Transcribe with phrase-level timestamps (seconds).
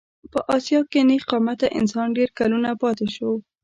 [0.31, 3.29] په اسیا کې نېغ قامته انسان ډېر کلونه پاتې شو.